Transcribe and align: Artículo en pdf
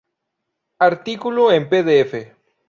Artículo 0.79 1.51
en 1.51 1.69
pdf 1.69 2.33